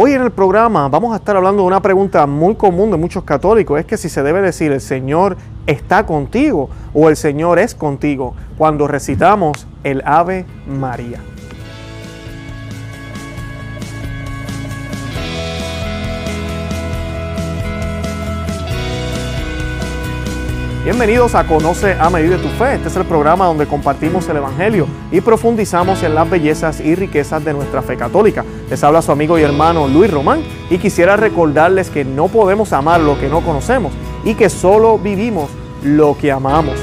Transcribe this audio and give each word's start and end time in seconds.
Hoy 0.00 0.12
en 0.12 0.22
el 0.22 0.30
programa 0.30 0.88
vamos 0.88 1.12
a 1.12 1.16
estar 1.16 1.36
hablando 1.36 1.62
de 1.62 1.66
una 1.66 1.82
pregunta 1.82 2.24
muy 2.24 2.54
común 2.54 2.92
de 2.92 2.96
muchos 2.96 3.24
católicos, 3.24 3.80
es 3.80 3.84
que 3.84 3.96
si 3.96 4.08
se 4.08 4.22
debe 4.22 4.40
decir 4.40 4.70
el 4.70 4.80
Señor 4.80 5.36
está 5.66 6.06
contigo 6.06 6.70
o 6.94 7.08
el 7.08 7.16
Señor 7.16 7.58
es 7.58 7.74
contigo 7.74 8.36
cuando 8.56 8.86
recitamos 8.86 9.66
el 9.82 10.00
Ave 10.06 10.46
María. 10.68 11.18
Bienvenidos 20.88 21.34
a 21.34 21.46
Conoce 21.46 21.98
a 22.00 22.08
Medida 22.08 22.38
de 22.38 22.42
tu 22.42 22.48
Fe. 22.48 22.76
Este 22.76 22.88
es 22.88 22.96
el 22.96 23.04
programa 23.04 23.44
donde 23.44 23.66
compartimos 23.66 24.26
el 24.30 24.38
Evangelio 24.38 24.86
y 25.12 25.20
profundizamos 25.20 26.02
en 26.02 26.14
las 26.14 26.30
bellezas 26.30 26.80
y 26.80 26.94
riquezas 26.94 27.44
de 27.44 27.52
nuestra 27.52 27.82
fe 27.82 27.98
católica. 27.98 28.42
Les 28.70 28.82
habla 28.82 29.02
su 29.02 29.12
amigo 29.12 29.38
y 29.38 29.42
hermano 29.42 29.86
Luis 29.86 30.10
Román 30.10 30.40
y 30.70 30.78
quisiera 30.78 31.14
recordarles 31.14 31.90
que 31.90 32.06
no 32.06 32.28
podemos 32.28 32.72
amar 32.72 33.02
lo 33.02 33.20
que 33.20 33.28
no 33.28 33.42
conocemos 33.42 33.92
y 34.24 34.32
que 34.32 34.48
solo 34.48 34.98
vivimos 34.98 35.50
lo 35.82 36.16
que 36.16 36.32
amamos. 36.32 36.76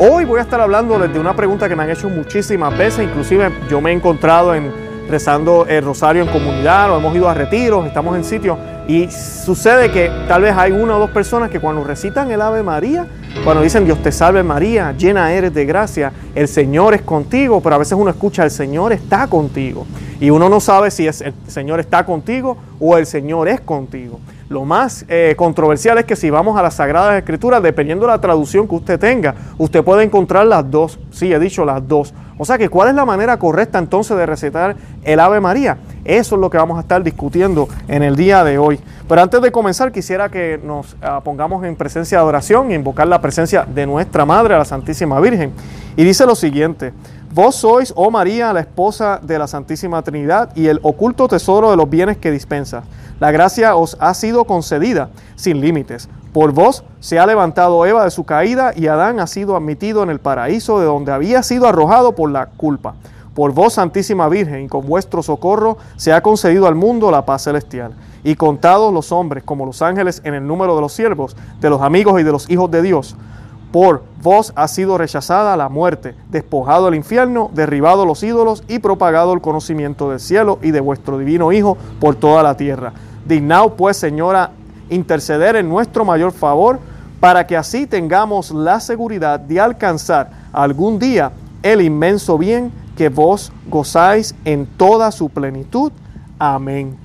Hoy 0.00 0.24
voy 0.24 0.40
a 0.40 0.42
estar 0.42 0.60
hablando 0.60 0.98
de 0.98 1.20
una 1.20 1.36
pregunta 1.36 1.68
que 1.68 1.76
me 1.76 1.84
han 1.84 1.90
hecho 1.90 2.08
muchísimas 2.08 2.76
veces, 2.76 3.04
inclusive 3.04 3.52
yo 3.70 3.80
me 3.80 3.92
he 3.92 3.94
encontrado 3.94 4.56
en 4.56 4.83
rezando 5.08 5.66
el 5.66 5.84
rosario 5.84 6.22
en 6.22 6.28
comunidad 6.28 6.90
o 6.92 6.98
hemos 6.98 7.14
ido 7.14 7.28
a 7.28 7.34
retiros, 7.34 7.86
estamos 7.86 8.16
en 8.16 8.24
sitios 8.24 8.58
y 8.86 9.08
sucede 9.10 9.90
que 9.90 10.10
tal 10.28 10.42
vez 10.42 10.54
hay 10.56 10.72
una 10.72 10.96
o 10.96 10.98
dos 10.98 11.10
personas 11.10 11.50
que 11.50 11.60
cuando 11.60 11.84
recitan 11.84 12.30
el 12.30 12.40
Ave 12.40 12.62
María, 12.62 13.06
cuando 13.42 13.62
dicen 13.62 13.84
Dios 13.84 14.02
te 14.02 14.12
salve 14.12 14.42
María, 14.42 14.92
llena 14.92 15.32
eres 15.32 15.54
de 15.54 15.64
gracia, 15.64 16.12
el 16.34 16.48
Señor 16.48 16.94
es 16.94 17.02
contigo, 17.02 17.60
pero 17.62 17.76
a 17.76 17.78
veces 17.78 17.94
uno 17.94 18.10
escucha 18.10 18.44
el 18.44 18.50
Señor 18.50 18.92
está 18.92 19.26
contigo 19.26 19.86
y 20.20 20.30
uno 20.30 20.48
no 20.48 20.60
sabe 20.60 20.90
si 20.90 21.06
es 21.06 21.20
el 21.20 21.34
Señor 21.46 21.80
está 21.80 22.04
contigo 22.04 22.56
o 22.78 22.96
el 22.96 23.06
Señor 23.06 23.48
es 23.48 23.60
contigo. 23.60 24.20
Lo 24.48 24.64
más 24.64 25.06
eh, 25.08 25.34
controversial 25.38 25.96
es 25.98 26.04
que 26.04 26.16
si 26.16 26.28
vamos 26.28 26.58
a 26.58 26.62
las 26.62 26.74
Sagradas 26.74 27.16
Escrituras, 27.16 27.62
dependiendo 27.62 28.06
de 28.06 28.12
la 28.12 28.20
traducción 28.20 28.68
que 28.68 28.74
usted 28.74 29.00
tenga, 29.00 29.34
usted 29.56 29.82
puede 29.82 30.04
encontrar 30.04 30.46
las 30.46 30.70
dos. 30.70 30.98
Sí, 31.10 31.32
he 31.32 31.38
dicho 31.38 31.64
las 31.64 31.86
dos. 31.88 32.12
O 32.36 32.44
sea 32.44 32.58
que, 32.58 32.68
¿cuál 32.68 32.88
es 32.88 32.94
la 32.94 33.04
manera 33.04 33.38
correcta 33.38 33.78
entonces 33.78 34.16
de 34.16 34.26
recitar 34.26 34.76
el 35.04 35.20
Ave 35.20 35.40
María? 35.40 35.78
Eso 36.04 36.34
es 36.34 36.40
lo 36.40 36.50
que 36.50 36.58
vamos 36.58 36.76
a 36.76 36.80
estar 36.80 37.02
discutiendo 37.02 37.68
en 37.88 38.02
el 38.02 38.16
día 38.16 38.44
de 38.44 38.58
hoy. 38.58 38.80
Pero 39.08 39.22
antes 39.22 39.40
de 39.40 39.50
comenzar, 39.50 39.92
quisiera 39.92 40.28
que 40.28 40.60
nos 40.62 40.96
ah, 41.00 41.20
pongamos 41.24 41.64
en 41.64 41.76
presencia 41.76 42.18
de 42.18 42.24
oración 42.24 42.70
e 42.70 42.74
invocar 42.74 43.06
la 43.06 43.20
presencia 43.20 43.64
de 43.64 43.86
nuestra 43.86 44.26
Madre, 44.26 44.58
la 44.58 44.64
Santísima 44.64 45.20
Virgen. 45.20 45.52
Y 45.96 46.04
dice 46.04 46.26
lo 46.26 46.34
siguiente. 46.34 46.92
Vos 47.32 47.56
sois, 47.56 47.92
oh 47.96 48.10
María, 48.10 48.52
la 48.52 48.60
esposa 48.60 49.18
de 49.22 49.38
la 49.38 49.46
Santísima 49.46 50.02
Trinidad 50.02 50.50
y 50.54 50.66
el 50.66 50.78
oculto 50.82 51.26
tesoro 51.26 51.70
de 51.70 51.76
los 51.76 51.90
bienes 51.90 52.16
que 52.16 52.30
dispensa. 52.30 52.84
La 53.24 53.30
gracia 53.30 53.74
os 53.74 53.96
ha 54.00 54.12
sido 54.12 54.44
concedida 54.44 55.08
sin 55.34 55.62
límites. 55.62 56.10
Por 56.34 56.52
vos 56.52 56.84
se 57.00 57.18
ha 57.18 57.24
levantado 57.24 57.86
Eva 57.86 58.04
de 58.04 58.10
su 58.10 58.24
caída 58.24 58.72
y 58.76 58.86
Adán 58.86 59.18
ha 59.18 59.26
sido 59.26 59.56
admitido 59.56 60.02
en 60.02 60.10
el 60.10 60.18
paraíso 60.18 60.78
de 60.78 60.84
donde 60.84 61.10
había 61.10 61.42
sido 61.42 61.66
arrojado 61.66 62.14
por 62.14 62.30
la 62.30 62.50
culpa. 62.50 62.96
Por 63.34 63.52
vos, 63.52 63.72
Santísima 63.72 64.28
Virgen, 64.28 64.64
y 64.64 64.68
con 64.68 64.86
vuestro 64.86 65.22
socorro 65.22 65.78
se 65.96 66.12
ha 66.12 66.22
concedido 66.22 66.66
al 66.66 66.74
mundo 66.74 67.10
la 67.10 67.24
paz 67.24 67.44
celestial. 67.44 67.94
Y 68.24 68.34
contados 68.34 68.92
los 68.92 69.10
hombres 69.10 69.42
como 69.42 69.64
los 69.64 69.80
ángeles 69.80 70.20
en 70.22 70.34
el 70.34 70.46
número 70.46 70.74
de 70.74 70.82
los 70.82 70.92
siervos, 70.92 71.34
de 71.62 71.70
los 71.70 71.80
amigos 71.80 72.20
y 72.20 72.24
de 72.24 72.32
los 72.32 72.50
hijos 72.50 72.70
de 72.70 72.82
Dios, 72.82 73.16
por 73.72 74.04
vos 74.22 74.52
ha 74.54 74.68
sido 74.68 74.98
rechazada 74.98 75.56
la 75.56 75.70
muerte, 75.70 76.14
despojado 76.28 76.88
el 76.88 76.94
infierno, 76.94 77.50
derribado 77.54 78.04
los 78.04 78.22
ídolos 78.22 78.62
y 78.68 78.80
propagado 78.80 79.32
el 79.32 79.40
conocimiento 79.40 80.10
del 80.10 80.20
cielo 80.20 80.58
y 80.60 80.72
de 80.72 80.80
vuestro 80.80 81.16
divino 81.16 81.52
Hijo 81.52 81.78
por 81.98 82.16
toda 82.16 82.42
la 82.42 82.56
tierra. 82.56 82.92
Dignaos 83.26 83.72
pues, 83.76 83.96
Señora, 83.96 84.50
interceder 84.90 85.56
en 85.56 85.68
nuestro 85.68 86.04
mayor 86.04 86.32
favor, 86.32 86.78
para 87.20 87.46
que 87.46 87.56
así 87.56 87.86
tengamos 87.86 88.50
la 88.50 88.80
seguridad 88.80 89.40
de 89.40 89.58
alcanzar 89.58 90.30
algún 90.52 90.98
día 90.98 91.32
el 91.62 91.80
inmenso 91.80 92.36
bien 92.36 92.70
que 92.96 93.08
vos 93.08 93.50
gozáis 93.66 94.34
en 94.44 94.66
toda 94.66 95.10
su 95.10 95.30
plenitud. 95.30 95.90
Amén. 96.38 96.96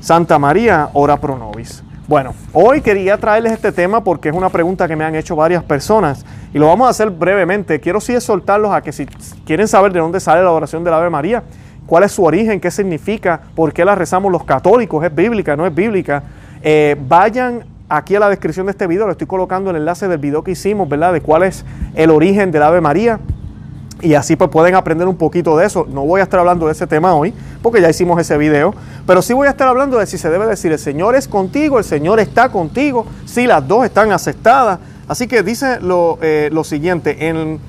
Santa 0.00 0.38
María, 0.38 0.88
ora 0.94 1.18
pro 1.18 1.36
nobis. 1.36 1.82
Bueno, 2.08 2.34
hoy 2.54 2.80
quería 2.80 3.18
traerles 3.18 3.52
este 3.52 3.70
tema 3.70 4.02
porque 4.02 4.30
es 4.30 4.34
una 4.34 4.48
pregunta 4.48 4.88
que 4.88 4.96
me 4.96 5.04
han 5.04 5.14
hecho 5.14 5.36
varias 5.36 5.62
personas 5.62 6.24
y 6.54 6.58
lo 6.58 6.66
vamos 6.66 6.86
a 6.86 6.90
hacer 6.90 7.10
brevemente. 7.10 7.78
Quiero 7.80 8.00
sí 8.00 8.18
soltarlos 8.18 8.72
a 8.72 8.80
que 8.80 8.92
si 8.92 9.04
quieren 9.44 9.68
saber 9.68 9.92
de 9.92 10.00
dónde 10.00 10.18
sale 10.18 10.42
la 10.42 10.50
oración 10.50 10.82
del 10.82 10.94
Ave 10.94 11.10
María, 11.10 11.42
cuál 11.88 12.04
es 12.04 12.12
su 12.12 12.22
origen, 12.22 12.60
qué 12.60 12.70
significa, 12.70 13.40
por 13.56 13.72
qué 13.72 13.84
la 13.84 13.94
rezamos 13.94 14.30
los 14.30 14.44
católicos, 14.44 15.02
es 15.04 15.12
bíblica, 15.12 15.56
no 15.56 15.66
es 15.66 15.74
bíblica, 15.74 16.22
eh, 16.62 16.96
vayan 17.08 17.64
aquí 17.88 18.14
a 18.14 18.20
la 18.20 18.28
descripción 18.28 18.66
de 18.66 18.72
este 18.72 18.86
video, 18.86 19.06
le 19.06 19.12
estoy 19.12 19.26
colocando 19.26 19.70
el 19.70 19.76
enlace 19.76 20.06
del 20.06 20.18
video 20.18 20.44
que 20.44 20.50
hicimos, 20.50 20.86
¿verdad? 20.86 21.14
De 21.14 21.22
cuál 21.22 21.44
es 21.44 21.64
el 21.94 22.10
origen 22.10 22.52
del 22.52 22.62
Ave 22.62 22.82
María 22.82 23.18
y 24.02 24.14
así 24.14 24.36
pues 24.36 24.50
pueden 24.50 24.74
aprender 24.74 25.08
un 25.08 25.16
poquito 25.16 25.56
de 25.56 25.66
eso. 25.66 25.86
No 25.90 26.04
voy 26.04 26.20
a 26.20 26.24
estar 26.24 26.38
hablando 26.38 26.66
de 26.66 26.72
ese 26.72 26.86
tema 26.86 27.14
hoy, 27.14 27.32
porque 27.62 27.80
ya 27.80 27.88
hicimos 27.88 28.20
ese 28.20 28.36
video, 28.36 28.74
pero 29.06 29.22
sí 29.22 29.32
voy 29.32 29.48
a 29.48 29.50
estar 29.50 29.66
hablando 29.66 29.98
de 29.98 30.06
si 30.06 30.18
se 30.18 30.28
debe 30.28 30.46
decir 30.46 30.70
el 30.70 30.78
Señor 30.78 31.16
es 31.16 31.26
contigo, 31.26 31.78
el 31.78 31.84
Señor 31.84 32.20
está 32.20 32.50
contigo, 32.50 33.06
si 33.24 33.46
las 33.46 33.66
dos 33.66 33.86
están 33.86 34.12
aceptadas. 34.12 34.78
Así 35.08 35.26
que 35.26 35.42
dice 35.42 35.80
lo, 35.80 36.18
eh, 36.20 36.50
lo 36.52 36.64
siguiente, 36.64 37.28
en, 37.28 37.60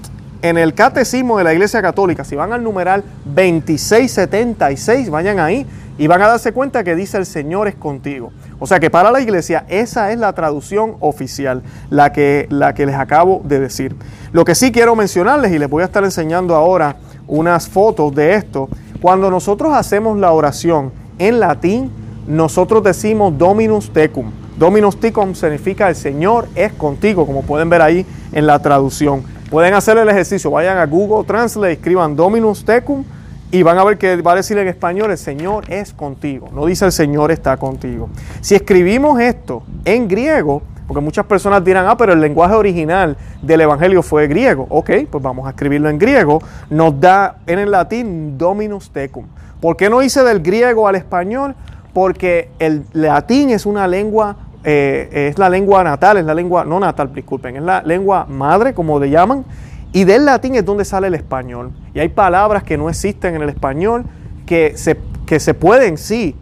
en 0.42 0.58
el 0.58 0.74
catecismo 0.74 1.38
de 1.38 1.44
la 1.44 1.54
Iglesia 1.54 1.82
Católica, 1.82 2.24
si 2.24 2.36
van 2.36 2.54
al 2.54 2.64
numeral 2.64 3.04
2676, 3.26 5.10
vayan 5.10 5.40
ahí 5.40 5.66
y 5.98 6.08
van 6.08 6.22
a 6.22 6.28
darse 6.28 6.54
cuenta 6.54 6.84
que 6.84 6.96
dice 6.96 7.18
el 7.18 7.26
Señor 7.26 7.68
es 7.68 7.76
contigo. 7.76 8.32
O 8.58 8.68
sea 8.68 8.80
que 8.80 8.90
para 8.90 9.12
la 9.12 9.20
iglesia 9.22 9.66
esa 9.68 10.12
es 10.12 10.20
la 10.20 10.34
traducción 10.34 10.96
oficial, 11.02 11.62
la 11.90 12.14
que, 12.14 12.48
la 12.50 12.74
que 12.74 12.86
les 12.86 12.96
acabo 12.96 13.42
de 13.44 13.60
decir. 13.60 13.96
Lo 14.32 14.46
que 14.46 14.56
sí 14.56 14.72
quiero 14.72 14.96
mencionarles, 14.96 15.52
y 15.52 15.60
les 15.60 15.70
voy 15.70 15.84
a 15.84 15.86
estar 15.86 16.04
enseñando 16.04 16.56
ahora 16.56 16.96
unas 17.28 17.68
fotos 17.68 18.16
de 18.16 18.36
esto, 18.36 18.70
cuando 19.02 19.30
nosotros 19.30 19.74
hacemos 19.74 20.18
la 20.18 20.32
oración 20.32 20.92
en 21.20 21.40
latín, 21.40 21.92
nosotros 22.28 22.84
decimos 22.84 23.38
Dominus 23.38 23.92
tecum. 23.92 24.32
Dominus 24.58 25.00
tecum 25.00 25.36
significa 25.36 25.90
el 25.90 25.96
Señor 25.96 26.48
es 26.56 26.72
contigo, 26.74 27.26
como 27.26 27.44
pueden 27.44 27.70
ver 27.70 27.82
ahí 27.82 28.06
en 28.32 28.46
la 28.46 28.60
traducción. 28.60 29.24
Pueden 29.50 29.74
hacer 29.74 29.98
el 29.98 30.08
ejercicio, 30.08 30.52
vayan 30.52 30.78
a 30.78 30.86
Google 30.86 31.26
Translate, 31.26 31.74
escriban 31.74 32.16
Dominus 32.16 32.64
tecum 32.64 33.04
y 33.52 33.64
van 33.64 33.80
a 33.80 33.84
ver 33.84 33.98
que 33.98 34.22
va 34.22 34.34
a 34.34 34.36
decir 34.36 34.58
en 34.60 34.68
español, 34.68 35.10
el 35.10 35.18
Señor 35.18 35.64
es 35.72 35.92
contigo. 35.92 36.50
No 36.54 36.68
dice 36.68 36.86
el 36.86 36.92
Señor 36.92 37.32
está 37.32 37.58
contigo. 37.58 38.10
Si 38.42 38.54
escribimos 38.54 39.20
esto 39.20 39.64
en 39.86 40.08
griego, 40.08 40.62
porque 40.88 41.02
muchas 41.02 41.26
personas 41.26 41.64
dirán, 41.64 41.88
ah, 41.88 41.98
pero 41.98 42.14
el 42.14 42.22
lenguaje 42.22 42.54
original 42.54 43.18
del 43.42 43.62
Evangelio 43.62 44.04
fue 44.04 44.28
griego. 44.28 44.68
Ok, 44.70 44.92
pues 45.10 45.24
vamos 45.24 45.48
a 45.48 45.50
escribirlo 45.50 45.90
en 45.90 45.98
griego. 45.98 46.44
Nos 46.70 47.00
da 47.00 47.38
en 47.48 47.58
el 47.58 47.72
latín 47.72 48.38
Dominus 48.38 48.92
tecum. 48.92 49.26
¿Por 49.60 49.78
qué 49.78 49.90
no 49.90 50.04
hice 50.04 50.24
del 50.24 50.42
griego 50.42 50.88
al 50.88 50.96
español? 50.96 51.56
Porque 51.92 52.52
el 52.60 52.86
latín 52.94 53.50
es 53.50 53.66
una 53.66 53.88
lengua, 53.88 54.36
eh, 54.64 55.30
es 55.30 55.38
la 55.38 55.50
lengua 55.50 55.84
natal, 55.84 56.18
es 56.18 56.26
la 56.26 56.34
lengua, 56.34 56.66
no 56.66 56.80
natal, 56.80 57.14
disculpen, 57.14 57.56
es 57.56 57.62
la 57.62 57.82
lengua 57.82 58.26
madre, 58.30 58.74
como 58.74 59.00
le 59.00 59.10
llaman, 59.10 59.46
y 59.92 60.04
del 60.04 60.26
latín 60.26 60.56
es 60.56 60.66
donde 60.66 60.86
sale 60.86 61.08
el 61.08 61.16
español. 61.16 61.72
Y 61.94 62.00
hay 62.00 62.10
palabras 62.10 62.64
que 62.64 62.78
no 62.78 62.90
existen 62.90 63.36
en 63.36 63.42
el 63.42 63.50
español 63.50 64.06
que 64.46 64.78
se, 64.78 64.98
que 65.26 65.40
se 65.40 65.54
pueden, 65.54 65.98
sí, 65.98 66.36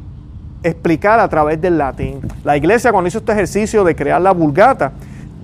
explicar 0.64 1.20
a 1.20 1.28
través 1.28 1.62
del 1.62 1.78
latín. 1.78 2.22
La 2.44 2.58
iglesia 2.58 2.92
cuando 2.92 3.08
hizo 3.08 3.20
este 3.20 3.32
ejercicio 3.32 3.84
de 3.84 3.96
crear 3.96 4.22
la 4.22 4.32
vulgata, 4.32 4.92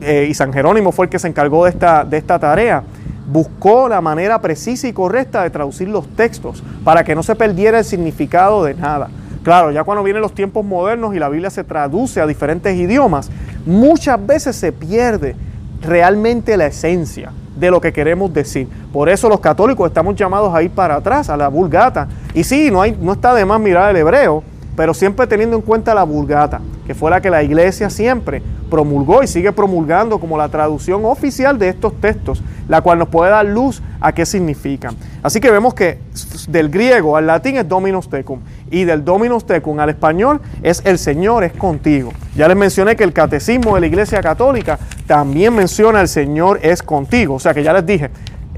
eh, 0.02 0.28
y 0.30 0.34
San 0.34 0.52
Jerónimo 0.52 0.92
fue 0.92 1.06
el 1.06 1.10
que 1.10 1.20
se 1.20 1.28
encargó 1.28 1.64
de 1.64 1.70
esta, 1.70 2.04
de 2.04 2.18
esta 2.18 2.40
tarea, 2.40 2.84
buscó 3.28 3.88
la 3.88 4.02
manera 4.02 4.42
precisa 4.42 4.88
y 4.88 4.94
correcta 4.94 5.44
de 5.44 5.50
traducir 5.50 5.88
los 5.88 6.08
textos 6.16 6.62
para 6.84 7.04
que 7.04 7.16
no 7.16 7.24
se 7.24 7.36
perdiera 7.36 7.80
el 7.80 7.86
significado 7.86 8.64
de 8.66 8.74
nada. 8.74 9.10
Claro, 9.44 9.72
ya 9.72 9.84
cuando 9.84 10.04
vienen 10.04 10.22
los 10.22 10.34
tiempos 10.34 10.64
modernos 10.64 11.14
y 11.14 11.20
la 11.20 11.28
Biblia 11.28 11.50
se 11.50 11.66
traduce 11.66 12.22
a 12.22 12.26
diferentes 12.26 12.76
idiomas, 12.76 13.30
muchas 13.66 14.26
veces 14.26 14.56
se 14.56 14.72
pierde 14.72 15.36
realmente 15.82 16.56
la 16.56 16.68
esencia 16.68 17.34
de 17.58 17.70
lo 17.70 17.82
que 17.82 17.92
queremos 17.92 18.34
decir. 18.34 18.70
Por 18.94 19.10
eso 19.10 19.28
los 19.28 19.42
católicos 19.42 19.86
estamos 19.88 20.16
llamados 20.16 20.56
a 20.56 20.64
ir 20.64 20.72
para 20.72 20.96
atrás, 20.96 21.30
a 21.30 21.36
la 21.36 21.50
vulgata. 21.50 22.08
Y 22.34 22.46
sí, 22.46 22.72
no, 22.72 22.82
hay, 22.82 22.98
no 23.00 23.12
está 23.12 23.34
de 23.34 23.44
más 23.44 23.60
mirar 23.60 23.92
el 23.92 23.98
hebreo, 23.98 24.44
pero 24.78 24.94
siempre 24.94 25.28
teniendo 25.28 25.58
en 25.58 25.62
cuenta 25.62 25.94
la 25.94 26.04
vulgata, 26.04 26.62
que 26.88 26.96
fue 26.96 27.12
la 27.12 27.20
que 27.20 27.30
la 27.30 27.44
iglesia 27.44 27.90
siempre 27.90 28.42
promulgó 28.70 29.22
y 29.24 29.28
sigue 29.28 29.52
promulgando 29.52 30.20
como 30.20 30.38
la 30.38 30.50
traducción 30.50 31.06
oficial 31.06 31.60
de 31.60 31.70
estos 31.70 32.00
textos, 32.00 32.42
la 32.68 32.82
cual 32.82 32.98
nos 32.98 33.10
puede 33.10 33.30
dar 33.30 33.46
luz 33.46 33.84
a 34.00 34.14
qué 34.14 34.26
significan. 34.26 34.96
Así 35.22 35.40
que 35.40 35.52
vemos 35.52 35.74
que 35.74 36.00
del 36.48 36.70
griego 36.70 37.16
al 37.18 37.28
latín 37.28 37.58
es 37.58 37.68
Dominus 37.68 38.10
tecum 38.10 38.40
y 38.74 38.86
del 38.86 39.06
Dominus 39.06 39.46
tecum 39.46 39.80
al 39.80 39.90
español 39.90 40.42
es 40.64 40.82
el 40.84 40.98
Señor 40.98 41.44
es 41.44 41.54
contigo. 41.54 42.12
Ya 42.36 42.48
les 42.48 42.58
mencioné 42.58 42.96
que 42.96 43.04
el 43.04 43.14
catecismo 43.14 43.76
de 43.76 43.82
la 43.82 43.88
Iglesia 43.88 44.20
Católica 44.22 44.80
también 45.06 45.56
menciona 45.56 46.02
el 46.02 46.08
Señor 46.08 46.60
es 46.64 46.82
contigo, 46.82 47.36
o 47.36 47.40
sea 47.40 47.54
que 47.54 47.64
ya 47.64 47.72
les 47.72 47.86
dije, 47.86 48.10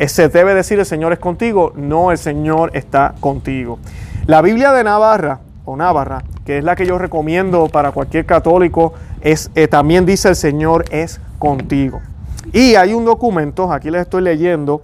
se 0.08 0.30
debe 0.30 0.56
decir 0.56 0.80
el 0.80 0.86
Señor 0.86 1.12
es 1.12 1.20
contigo, 1.20 1.74
no 1.76 2.12
el 2.12 2.18
Señor 2.18 2.72
está 2.74 3.14
contigo. 3.20 3.78
La 4.26 4.42
Biblia 4.42 4.72
de 4.72 4.86
Navarra 4.86 5.42
o 5.66 5.76
Navarra, 5.76 6.24
que 6.46 6.60
es 6.60 6.64
la 6.64 6.78
que 6.78 6.86
yo 6.86 6.98
recomiendo 6.98 7.68
para 7.68 7.92
cualquier 7.92 8.26
católico, 8.26 8.94
es, 9.22 9.52
eh, 9.56 9.68
también 9.68 10.06
dice 10.06 10.30
el 10.30 10.36
Señor 10.38 10.86
es 10.92 11.20
contigo. 11.40 12.00
Y 12.54 12.76
hay 12.76 12.94
un 12.94 13.04
documento, 13.04 13.72
aquí 13.72 13.90
les 13.90 14.04
estoy 14.04 14.22
leyendo, 14.22 14.82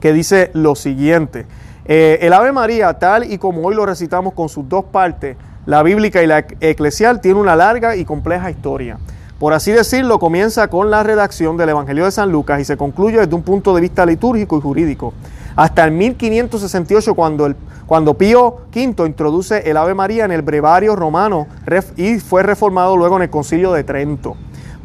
que 0.00 0.12
dice 0.12 0.50
lo 0.52 0.76
siguiente. 0.76 1.46
Eh, 1.86 2.18
el 2.22 2.32
Ave 2.32 2.50
María, 2.52 2.94
tal 2.94 3.30
y 3.30 3.36
como 3.36 3.62
hoy 3.62 3.74
lo 3.74 3.84
recitamos 3.84 4.32
con 4.32 4.48
sus 4.48 4.68
dos 4.68 4.86
partes, 4.86 5.36
la 5.66 5.82
bíblica 5.82 6.22
y 6.22 6.26
la 6.26 6.46
eclesial, 6.60 7.20
tiene 7.20 7.40
una 7.40 7.56
larga 7.56 7.96
y 7.96 8.04
compleja 8.04 8.50
historia. 8.50 8.98
Por 9.38 9.52
así 9.52 9.72
decirlo, 9.72 10.18
comienza 10.18 10.68
con 10.68 10.90
la 10.90 11.02
redacción 11.02 11.56
del 11.56 11.68
Evangelio 11.68 12.06
de 12.06 12.10
San 12.12 12.32
Lucas 12.32 12.60
y 12.60 12.64
se 12.64 12.76
concluye 12.76 13.18
desde 13.18 13.34
un 13.34 13.42
punto 13.42 13.74
de 13.74 13.82
vista 13.82 14.06
litúrgico 14.06 14.56
y 14.56 14.60
jurídico. 14.62 15.12
Hasta 15.56 15.84
el 15.84 15.90
1568, 15.90 17.14
cuando, 17.14 17.52
cuando 17.86 18.14
Pío 18.14 18.62
V 18.74 19.06
introduce 19.06 19.68
el 19.68 19.76
Ave 19.76 19.94
María 19.94 20.24
en 20.24 20.32
el 20.32 20.42
brevario 20.42 20.96
romano 20.96 21.46
y 21.96 22.18
fue 22.18 22.42
reformado 22.42 22.96
luego 22.96 23.16
en 23.16 23.22
el 23.22 23.30
Concilio 23.30 23.72
de 23.72 23.84
Trento. 23.84 24.36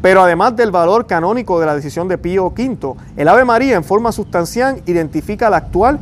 Pero 0.02 0.22
además 0.22 0.56
del 0.56 0.70
valor 0.70 1.06
canónico 1.06 1.60
de 1.60 1.66
la 1.66 1.74
decisión 1.74 2.08
de 2.08 2.18
Pío 2.18 2.46
V, 2.46 2.94
el 3.16 3.28
Ave 3.28 3.44
María 3.44 3.76
en 3.76 3.84
forma 3.84 4.12
sustancial 4.12 4.82
identifica 4.86 5.48
la 5.48 5.58
actual, 5.58 5.98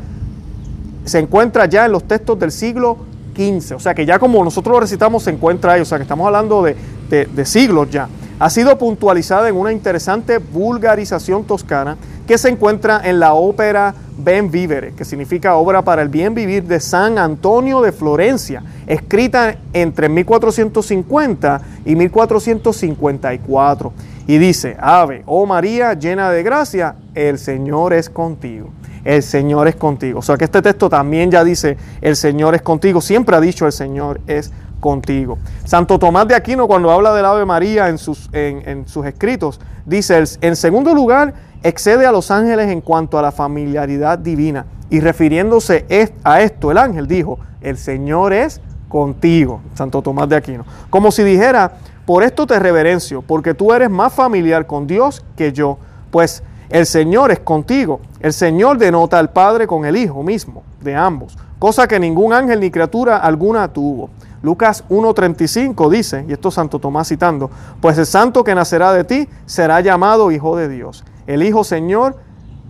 se 1.09 1.19
encuentra 1.19 1.67
ya 1.67 1.87
en 1.87 1.93
los 1.93 2.05
textos 2.05 2.39
del 2.39 2.53
siglo 2.53 2.99
XV, 3.35 3.77
o 3.77 3.81
sea 3.81 3.95
que 3.95 4.05
ya 4.05 4.19
como 4.19 4.43
nosotros 4.43 4.75
lo 4.75 4.81
recitamos 4.81 5.23
se 5.23 5.31
encuentra 5.31 5.75
ahí, 5.75 5.81
o 5.81 5.85
sea 5.85 5.99
que 5.99 6.03
estamos 6.03 6.27
hablando 6.27 6.63
de, 6.63 6.77
de 7.09 7.45
siglos 7.45 7.91
ya. 7.91 8.09
Ha 8.41 8.51
sido 8.51 8.79
puntualizada 8.79 9.49
en 9.49 9.57
una 9.57 9.73
interesante 9.73 10.39
vulgarización 10.39 11.45
toscana 11.45 11.97
que 12.27 12.39
se 12.39 12.49
encuentra 12.49 13.01
en 13.05 13.19
la 13.19 13.35
ópera 13.35 13.95
Ben 14.19 14.51
Vivere, 14.51 14.93
que 14.93 15.05
significa 15.05 15.55
obra 15.55 15.83
para 15.83 16.03
el 16.03 16.09
bien 16.09 16.35
vivir 16.35 16.65
de 16.65 16.79
San 16.79 17.19
Antonio 17.19 17.81
de 17.81 17.91
Florencia, 17.91 18.63
escrita 18.87 19.57
entre 19.73 20.09
1450 20.09 21.61
y 21.85 21.97
1454. 21.97 23.93
Y 24.27 24.39
dice, 24.39 24.77
Ave, 24.79 25.23
oh 25.25 25.47
María, 25.47 25.95
llena 25.95 26.31
de 26.31 26.43
gracia, 26.43 26.97
el 27.15 27.39
Señor 27.39 27.93
es 27.93 28.11
contigo. 28.11 28.71
El 29.05 29.23
Señor 29.23 29.69
es 29.69 29.77
contigo. 29.77 30.19
O 30.21 30.23
sea 30.23 30.37
que 30.37 30.45
este 30.45 30.63
texto 30.63 30.89
también 30.89 31.31
ya 31.31 31.45
dice, 31.45 31.77
el 32.01 32.17
Señor 32.17 32.55
es 32.55 32.63
contigo. 32.63 33.01
Siempre 33.01 33.37
ha 33.37 33.41
dicho, 33.41 33.67
el 33.67 33.73
Señor 33.73 34.21
es 34.27 34.53
contigo. 34.81 35.39
Santo 35.65 35.99
Tomás 35.99 36.29
de 36.29 36.35
Aquino, 36.35 36.67
cuando 36.67 36.91
habla 36.91 37.13
del 37.15 37.25
Ave 37.25 37.45
María 37.45 37.89
en 37.89 37.99
sus, 37.99 38.29
en, 38.33 38.87
sus 38.87 39.07
escritos, 39.07 39.61
dice, 39.87 40.23
en 40.41 40.57
segundo 40.57 40.95
lugar, 40.95 41.35
excede 41.63 42.07
a 42.07 42.13
los 42.13 42.31
ángeles 42.31 42.69
en 42.69 42.81
cuanto 42.81 43.19
a 43.19 43.23
la 43.23 43.33
familiaridad 43.33 44.19
divina. 44.19 44.67
Y 44.91 45.01
refiriéndose 45.01 45.85
a 46.25 46.41
esto, 46.41 46.71
el 46.71 46.79
ángel 46.79 47.07
dijo, 47.07 47.39
el 47.61 47.77
Señor 47.77 48.33
es 48.33 48.61
contigo, 48.89 49.61
Santo 49.75 50.01
Tomás 50.01 50.29
de 50.29 50.37
Aquino. 50.37 50.65
Como 50.91 51.11
si 51.11 51.23
dijera, 51.23 51.73
por 52.07 52.23
esto 52.23 52.47
te 52.47 52.59
reverencio, 52.59 53.21
porque 53.23 53.53
tú 53.53 53.73
eres 53.75 53.91
más 53.91 54.15
familiar 54.15 54.67
con 54.67 54.87
Dios 54.87 55.23
que 55.37 55.53
yo, 55.53 55.79
pues 56.11 56.43
el 56.69 56.87
Señor 56.87 57.31
es 57.31 57.41
contigo. 57.41 58.01
El 58.21 58.33
Señor 58.33 58.79
denota 58.79 59.19
al 59.19 59.31
Padre 59.31 59.67
con 59.67 59.85
el 59.85 59.97
Hijo 59.97 60.23
mismo, 60.23 60.63
de 60.81 60.95
ambos, 60.95 61.37
cosa 61.59 61.87
que 61.89 61.99
ningún 61.99 62.33
ángel 62.33 62.61
ni 62.61 62.71
criatura 62.71 63.19
alguna 63.19 63.73
tuvo. 63.73 64.11
Lucas 64.43 64.85
1.35 64.89 65.91
dice, 65.91 66.25
y 66.29 66.33
esto 66.33 66.51
Santo 66.51 66.79
Tomás 66.79 67.09
citando, 67.09 67.51
pues 67.81 67.99
el 67.99 68.07
santo 68.07 68.45
que 68.45 68.55
nacerá 68.55 68.93
de 68.93 69.03
ti 69.03 69.29
será 69.47 69.81
llamado 69.81 70.31
Hijo 70.31 70.57
de 70.57 70.69
Dios 70.69 71.05
el 71.29 71.43
Hijo 71.43 71.63
Señor, 71.63 72.17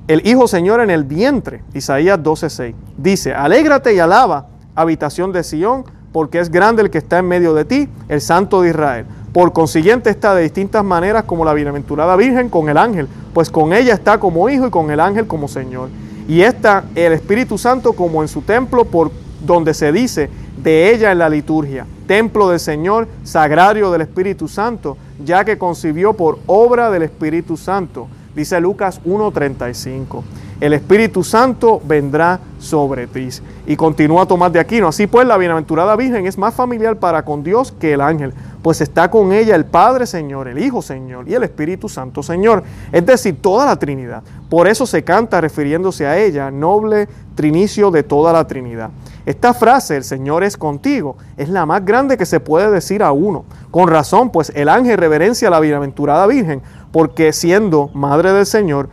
el 0.09 0.27
Hijo 0.27 0.49
Señor 0.49 0.81
en 0.81 0.91
el 0.91 1.05
vientre. 1.05 1.63
Isaías 1.73 2.19
12:6. 2.19 2.75
Dice, 2.99 3.33
alégrate 3.33 3.95
y 3.95 4.01
alaba, 4.01 4.49
habitación 4.75 5.33
de 5.33 5.45
Sión, 5.45 5.85
porque 6.13 6.41
es 6.41 6.51
grande 6.51 6.83
el 6.83 6.91
que 6.91 6.99
está 6.99 7.19
en 7.19 7.29
medio 7.29 7.55
de 7.55 7.65
ti, 7.65 7.89
el 8.09 8.21
Santo 8.21 8.61
de 8.61 8.71
Israel. 8.71 9.07
Por 9.33 9.53
consiguiente 9.53 10.11
está 10.11 10.35
de 10.35 10.43
distintas 10.43 10.85
maneras 10.85 11.25
como 11.25 11.45
la 11.45 11.55
bienaventurada 11.55 12.17
Virgen 12.17 12.49
con 12.49 12.69
el 12.69 12.79
ángel, 12.79 13.09
pues 13.35 13.51
con 13.51 13.73
ella 13.73 13.95
está 13.95 14.19
como 14.19 14.49
hijo 14.49 14.67
y 14.67 14.71
con 14.71 14.91
el 14.91 15.01
ángel 15.01 15.27
como 15.27 15.49
Señor. 15.49 15.89
Y 16.27 16.43
está 16.43 16.85
el 16.95 17.13
Espíritu 17.13 17.59
Santo 17.59 17.93
como 17.93 18.23
en 18.23 18.29
su 18.29 18.43
templo, 18.43 18.85
por 18.85 19.11
donde 19.45 19.75
se 19.75 19.93
dice 19.93 20.29
de 20.63 20.93
ella 20.93 21.13
en 21.13 21.19
la 21.19 21.29
liturgia, 21.29 21.87
templo 22.07 22.49
del 22.49 22.61
Señor, 22.61 23.07
sagrario 23.23 23.91
del 23.91 24.03
Espíritu 24.03 24.49
Santo, 24.49 24.97
ya 25.25 25.45
que 25.45 25.59
concibió 25.59 26.15
por 26.15 26.39
obra 26.47 26.91
del 26.91 27.03
Espíritu 27.03 27.57
Santo 27.57 28.09
Dice 28.39 28.61
Lucas 28.61 29.01
1.35. 29.05 30.23
El 30.61 30.73
Espíritu 30.73 31.23
Santo 31.23 31.81
vendrá 31.85 32.41
sobre 32.59 33.07
ti. 33.07 33.29
Y 33.67 33.77
continúa 33.77 34.27
Tomás 34.27 34.53
de 34.53 34.59
Aquino. 34.59 34.89
Así 34.89 35.07
pues, 35.07 35.25
la 35.25 35.37
bienaventurada 35.37 35.95
Virgen 35.95 36.27
es 36.27 36.37
más 36.37 36.53
familiar 36.53 36.97
para 36.97 37.25
con 37.25 37.45
Dios 37.45 37.71
que 37.71 37.93
el 37.93 38.01
ángel, 38.01 38.35
pues 38.61 38.81
está 38.81 39.09
con 39.09 39.33
ella 39.33 39.55
el 39.55 39.67
Padre 39.67 40.05
Señor, 40.05 40.49
el 40.49 40.59
Hijo 40.59 40.83
Señor 40.83 41.29
y 41.29 41.35
el 41.35 41.45
Espíritu 41.45 41.89
Santo 41.89 42.25
Señor. 42.25 42.65
Es 42.91 43.07
decir, 43.07 43.41
toda 43.41 43.67
la 43.67 43.77
Trinidad. 43.77 44.25
Por 44.51 44.67
eso 44.67 44.85
se 44.85 45.05
canta 45.05 45.41
refiriéndose 45.41 46.07
a 46.07 46.19
ella, 46.19 46.51
noble 46.51 47.09
trinicio 47.37 47.93
de 47.93 48.03
toda 48.03 48.33
la 48.33 48.45
Trinidad. 48.49 48.91
Esta 49.27 49.55
frase, 49.55 49.97
el 49.97 50.05
Señor 50.05 50.43
es 50.43 50.57
contigo, 50.57 51.17
es 51.37 51.51
la 51.51 51.67
más 51.67 51.85
grande 51.85 52.17
que 52.17 52.27
se 52.27 52.41
puede 52.41 52.71
decir 52.71 53.05
a 53.05 53.13
uno. 53.13 53.45
Con 53.71 53.89
razón, 53.89 54.31
pues 54.31 54.51
el 54.57 54.69
ángel 54.69 54.97
reverencia 54.97 55.47
a 55.49 55.51
la 55.53 55.61
bienaventurada 55.61 56.27
Virgen, 56.27 56.63
porque 56.91 57.33
siendo 57.33 57.91
madre 57.93 58.33
del 58.33 58.47
Señor, 58.47 58.89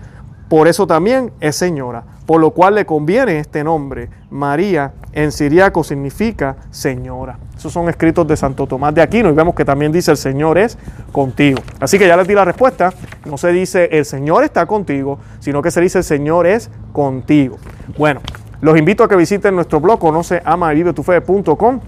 por 0.47 0.67
eso 0.67 0.85
también 0.85 1.31
es 1.39 1.55
señora, 1.55 2.03
por 2.25 2.39
lo 2.39 2.51
cual 2.51 2.75
le 2.75 2.85
conviene 2.85 3.39
este 3.39 3.63
nombre. 3.63 4.09
María 4.29 4.93
en 5.13 5.31
siriaco 5.31 5.83
significa 5.83 6.55
señora. 6.69 7.39
Esos 7.57 7.73
son 7.73 7.89
escritos 7.89 8.27
de 8.27 8.37
Santo 8.37 8.67
Tomás 8.67 8.93
de 8.93 9.01
Aquino 9.01 9.29
y 9.29 9.33
vemos 9.33 9.55
que 9.55 9.65
también 9.65 9.91
dice 9.91 10.11
el 10.11 10.17
Señor 10.17 10.57
es 10.57 10.77
contigo. 11.11 11.59
Así 11.79 11.97
que 11.97 12.07
ya 12.07 12.15
les 12.15 12.27
di 12.27 12.35
la 12.35 12.45
respuesta. 12.45 12.93
No 13.25 13.37
se 13.37 13.51
dice 13.51 13.89
el 13.91 14.05
Señor 14.05 14.43
está 14.43 14.65
contigo, 14.65 15.17
sino 15.39 15.61
que 15.61 15.71
se 15.71 15.81
dice 15.81 15.99
el 15.99 16.03
Señor 16.03 16.45
es 16.45 16.69
contigo. 16.91 17.57
Bueno, 17.97 18.21
los 18.61 18.77
invito 18.77 19.03
a 19.03 19.09
que 19.09 19.15
visiten 19.15 19.55
nuestro 19.55 19.79
blog 19.79 19.99
conoce 19.99 20.43
y 20.45 20.75
vive 20.75 20.93
tu 20.93 21.01
fe.com. 21.01 21.79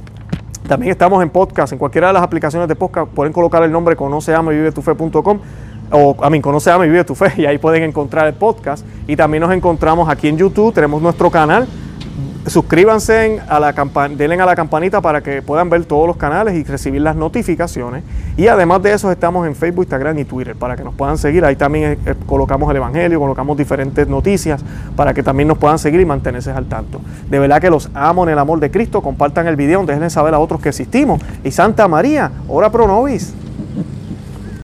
También 0.68 0.92
estamos 0.92 1.22
en 1.24 1.30
podcast, 1.30 1.74
en 1.74 1.80
cualquiera 1.80 2.08
de 2.08 2.14
las 2.14 2.24
aplicaciones 2.24 2.68
de 2.68 2.76
podcast 2.76 3.10
pueden 3.12 3.32
colocar 3.32 3.64
el 3.64 3.72
nombre 3.72 3.96
conoce 3.96 4.34
y 4.34 4.50
vive 4.50 4.72
tu 4.72 4.82
fe.com 4.82 5.40
o 5.92 6.16
a 6.22 6.30
mí 6.30 6.42
conoce 6.42 6.72
a 6.72 6.78
mi 6.78 6.88
Vive 6.88 7.04
tu 7.04 7.16
Fe 7.16 7.34
y 7.38 7.46
ahí 7.46 7.58
pueden 7.58 7.84
encontrar 7.84 8.28
el 8.28 8.34
podcast. 8.34 8.86
Y 9.08 9.16
también 9.16 9.42
nos 9.42 9.52
encontramos 9.52 10.10
aquí 10.10 10.28
en 10.28 10.38
YouTube, 10.38 10.74
tenemos 10.74 11.02
nuestro 11.02 11.32
canal. 11.32 11.68
Suscríbanse 12.48 13.42
a 13.50 13.60
la 13.60 13.74
denle 14.16 14.42
a 14.42 14.46
la 14.46 14.56
campanita 14.56 15.02
para 15.02 15.22
que 15.22 15.42
puedan 15.42 15.70
ver 15.70 15.84
todos 15.84 16.08
los 16.08 16.16
canales 16.16 16.56
y 16.56 16.64
recibir 16.64 17.02
las 17.02 17.18
notificaciones. 17.18 18.06
Y 18.38 18.48
además 18.48 18.82
de 18.82 18.94
eso 18.94 19.12
estamos 19.12 19.46
en 19.46 19.54
Facebook, 19.54 19.84
Instagram 19.84 20.18
y 20.20 20.24
Twitter 20.24 20.56
para 20.56 20.78
que 20.78 20.84
nos 20.84 20.94
puedan 20.96 21.18
seguir. 21.18 21.44
Ahí 21.44 21.58
también 21.58 21.92
eh, 21.92 21.98
eh, 22.06 22.16
colocamos 22.26 22.72
el 22.72 22.78
Evangelio, 22.78 23.20
colocamos 23.20 23.58
diferentes 23.58 24.08
noticias 24.08 24.64
para 24.96 25.14
que 25.14 25.24
también 25.24 25.50
nos 25.50 25.58
puedan 25.58 25.78
seguir 25.78 26.00
y 26.00 26.06
mantenerse 26.06 26.52
al 26.52 26.68
tanto. 26.68 27.02
De 27.30 27.38
verdad 27.38 27.60
que 27.60 27.70
los 27.70 27.90
amo 27.94 28.24
en 28.24 28.30
el 28.30 28.40
amor 28.40 28.62
de 28.62 28.72
Cristo. 28.72 29.02
Compartan 29.02 29.46
el 29.48 29.58
video, 29.58 29.86
déjenle 29.86 30.10
saber 30.10 30.34
a 30.34 30.40
otros 30.40 30.62
que 30.62 30.70
existimos. 30.70 31.22
Y 31.44 31.52
Santa 31.52 31.90
María, 31.90 32.32
ora 32.48 32.72
pro 32.72 32.88
nobis. 32.88 33.34